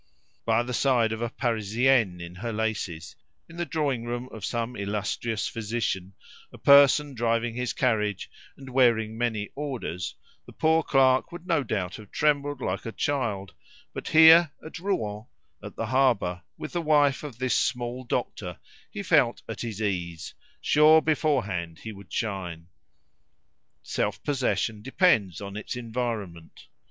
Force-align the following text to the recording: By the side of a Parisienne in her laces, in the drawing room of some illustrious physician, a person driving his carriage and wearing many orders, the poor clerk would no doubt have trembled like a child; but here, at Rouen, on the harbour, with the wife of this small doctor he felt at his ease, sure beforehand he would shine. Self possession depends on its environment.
By 0.45 0.63
the 0.63 0.73
side 0.73 1.11
of 1.11 1.21
a 1.21 1.29
Parisienne 1.29 2.19
in 2.21 2.33
her 2.33 2.51
laces, 2.51 3.15
in 3.47 3.57
the 3.57 3.67
drawing 3.67 4.03
room 4.03 4.29
of 4.31 4.43
some 4.43 4.75
illustrious 4.75 5.47
physician, 5.47 6.13
a 6.51 6.57
person 6.57 7.13
driving 7.13 7.53
his 7.53 7.71
carriage 7.71 8.27
and 8.57 8.71
wearing 8.71 9.15
many 9.15 9.51
orders, 9.53 10.15
the 10.47 10.53
poor 10.53 10.81
clerk 10.81 11.31
would 11.31 11.45
no 11.45 11.63
doubt 11.63 11.97
have 11.97 12.09
trembled 12.09 12.61
like 12.61 12.87
a 12.87 12.91
child; 12.91 13.53
but 13.93 14.07
here, 14.07 14.51
at 14.65 14.79
Rouen, 14.79 15.27
on 15.61 15.73
the 15.77 15.85
harbour, 15.85 16.41
with 16.57 16.71
the 16.73 16.81
wife 16.81 17.21
of 17.21 17.37
this 17.37 17.55
small 17.55 18.03
doctor 18.03 18.57
he 18.89 19.03
felt 19.03 19.43
at 19.47 19.61
his 19.61 19.79
ease, 19.83 20.33
sure 20.59 20.99
beforehand 21.03 21.81
he 21.83 21.91
would 21.91 22.11
shine. 22.11 22.69
Self 23.83 24.23
possession 24.23 24.81
depends 24.81 25.41
on 25.41 25.55
its 25.55 25.75
environment. 25.75 26.65